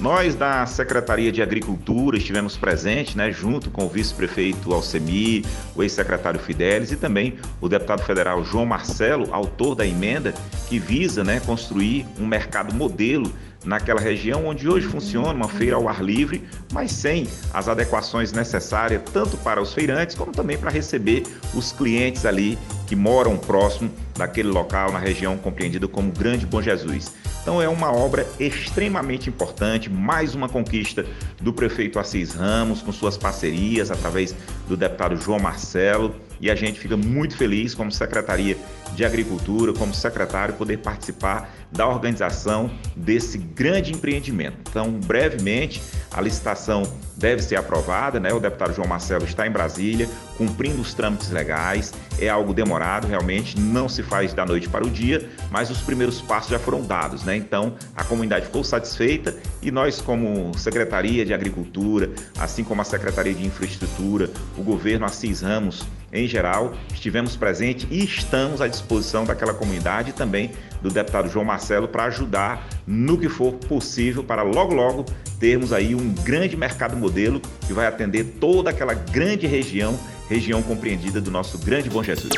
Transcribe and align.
Nós 0.00 0.34
da 0.34 0.64
Secretaria 0.64 1.30
de 1.30 1.42
Agricultura 1.42 2.16
estivemos 2.16 2.56
presentes, 2.56 3.14
né, 3.14 3.30
junto 3.30 3.70
com 3.70 3.84
o 3.84 3.88
vice-prefeito 3.88 4.72
Alcemi, 4.72 5.44
o 5.76 5.82
ex-secretário 5.82 6.40
Fidelis 6.40 6.92
e 6.92 6.96
também 6.96 7.34
o 7.60 7.68
deputado 7.68 8.02
federal 8.04 8.42
João 8.42 8.64
Marcelo, 8.64 9.28
autor 9.34 9.74
da 9.74 9.86
emenda 9.86 10.32
que 10.66 10.78
visa, 10.78 11.22
né, 11.22 11.40
construir 11.40 12.06
um 12.18 12.26
mercado 12.26 12.74
modelo 12.74 13.30
naquela 13.64 14.00
região 14.00 14.46
onde 14.46 14.68
hoje 14.68 14.86
funciona 14.86 15.32
uma 15.32 15.48
feira 15.48 15.76
ao 15.76 15.88
ar 15.88 16.02
livre, 16.02 16.44
mas 16.72 16.92
sem 16.92 17.26
as 17.52 17.68
adequações 17.68 18.32
necessárias 18.32 19.02
tanto 19.12 19.36
para 19.38 19.60
os 19.60 19.72
feirantes 19.72 20.14
como 20.14 20.32
também 20.32 20.58
para 20.58 20.70
receber 20.70 21.22
os 21.54 21.72
clientes 21.72 22.26
ali 22.26 22.58
que 22.86 22.94
moram 22.94 23.36
próximo 23.36 23.90
daquele 24.16 24.48
local 24.48 24.92
na 24.92 24.98
região 24.98 25.36
compreendida 25.36 25.88
como 25.88 26.12
Grande 26.12 26.46
Bom 26.46 26.62
Jesus. 26.62 27.12
Então 27.42 27.60
é 27.60 27.68
uma 27.68 27.92
obra 27.92 28.26
extremamente 28.40 29.28
importante, 29.28 29.90
mais 29.90 30.34
uma 30.34 30.48
conquista 30.48 31.04
do 31.40 31.52
prefeito 31.52 31.98
Assis 31.98 32.32
Ramos, 32.32 32.80
com 32.80 32.90
suas 32.90 33.18
parcerias 33.18 33.90
através 33.90 34.34
do 34.66 34.76
deputado 34.76 35.14
João 35.16 35.38
Marcelo, 35.38 36.14
e 36.40 36.50
a 36.50 36.54
gente 36.54 36.78
fica 36.78 36.96
muito 36.96 37.36
feliz 37.36 37.74
como 37.74 37.90
Secretaria 37.90 38.56
de 38.94 39.04
Agricultura, 39.04 39.72
como 39.72 39.92
secretário, 39.92 40.54
poder 40.54 40.78
participar 40.78 41.52
da 41.72 41.86
organização 41.88 42.70
desse 42.94 43.38
grande 43.38 43.92
empreendimento. 43.92 44.56
Então, 44.68 44.92
brevemente, 44.92 45.82
a 46.12 46.20
licitação 46.20 46.84
deve 47.16 47.42
ser 47.42 47.56
aprovada, 47.56 48.20
né? 48.20 48.32
O 48.32 48.38
deputado 48.38 48.72
João 48.72 48.86
Marcelo 48.86 49.24
está 49.24 49.46
em 49.46 49.50
Brasília, 49.50 50.08
cumprindo 50.36 50.80
os 50.80 50.94
trâmites 50.94 51.30
legais. 51.30 51.92
É 52.20 52.28
algo 52.28 52.54
demorado, 52.54 53.08
realmente, 53.08 53.58
não 53.58 53.88
se 53.88 54.02
faz 54.02 54.32
da 54.32 54.46
noite 54.46 54.68
para 54.68 54.86
o 54.86 54.90
dia, 54.90 55.28
mas 55.50 55.70
os 55.70 55.80
primeiros 55.80 56.20
passos 56.20 56.50
já 56.50 56.58
foram 56.58 56.82
dados, 56.82 57.24
né? 57.24 57.36
Então, 57.36 57.74
a 57.96 58.04
comunidade 58.04 58.46
ficou 58.46 58.62
satisfeita 58.62 59.34
e 59.60 59.70
nós, 59.72 60.00
como 60.00 60.56
Secretaria 60.56 61.24
de 61.24 61.34
Agricultura, 61.34 62.10
assim 62.38 62.62
como 62.62 62.80
a 62.80 62.84
Secretaria 62.84 63.34
de 63.34 63.44
Infraestrutura, 63.44 64.30
o 64.56 64.62
governo 64.62 65.04
Assis 65.04 65.40
Ramos, 65.40 65.84
em 66.14 66.28
geral, 66.28 66.74
estivemos 66.94 67.36
presentes 67.36 67.88
e 67.90 68.04
estamos 68.04 68.60
à 68.60 68.68
disposição 68.68 69.24
daquela 69.24 69.52
comunidade 69.52 70.10
e 70.10 70.12
também 70.12 70.52
do 70.80 70.88
deputado 70.88 71.28
João 71.28 71.44
Marcelo 71.44 71.88
para 71.88 72.04
ajudar 72.04 72.66
no 72.86 73.18
que 73.18 73.28
for 73.28 73.52
possível 73.54 74.22
para 74.22 74.42
logo 74.42 74.72
logo 74.72 75.04
termos 75.40 75.72
aí 75.72 75.94
um 75.94 76.14
grande 76.22 76.56
mercado 76.56 76.96
modelo 76.96 77.40
que 77.66 77.72
vai 77.72 77.86
atender 77.86 78.36
toda 78.38 78.70
aquela 78.70 78.94
grande 78.94 79.46
região, 79.46 79.98
região 80.28 80.62
compreendida 80.62 81.20
do 81.20 81.30
nosso 81.30 81.58
grande 81.58 81.90
Bom 81.90 82.02
Jesus. 82.02 82.30